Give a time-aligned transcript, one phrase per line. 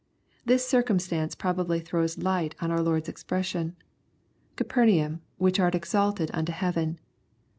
[0.45, 3.75] This circumstance probably throws light on our Lord's expression,
[4.53, 6.97] ^' Capernaum, which ait exalted unto heaven."